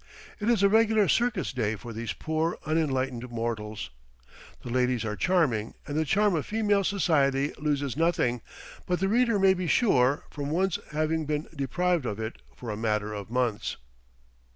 It 0.39 0.49
is 0.49 0.63
a 0.63 0.67
regular 0.67 1.07
circus 1.07 1.53
day 1.53 1.75
for 1.75 1.93
these 1.93 2.11
poor, 2.11 2.57
unenlightened 2.65 3.29
mortals. 3.29 3.91
The 4.63 4.71
ladies 4.71 5.05
are 5.05 5.15
charming, 5.15 5.75
and 5.85 5.95
the 5.95 6.05
charm 6.05 6.33
of 6.33 6.47
female 6.47 6.83
society 6.83 7.53
loses 7.59 7.95
nothing, 7.95 8.41
the 8.87 9.07
reader 9.07 9.37
may 9.37 9.53
be 9.53 9.67
sure, 9.67 10.23
from 10.31 10.49
one's 10.49 10.79
having 10.89 11.25
been 11.27 11.47
deprived 11.55 12.07
of 12.07 12.19
it 12.19 12.41
for 12.55 12.71
a 12.71 12.75
matter 12.77 13.13
of 13.13 13.29
months. 13.29 13.77